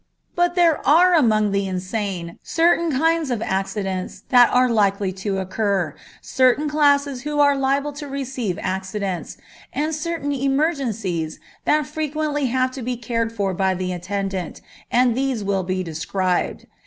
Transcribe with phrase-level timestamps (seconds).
[0.35, 5.93] But there are among the insane certain kinds of accidents that are likely to occur,
[6.23, 9.37] certain classes who are liable to receive accidents,
[9.71, 14.59] and certain emergencies that frequently have to be cared for by the attendant,
[14.89, 16.65] and these will be described.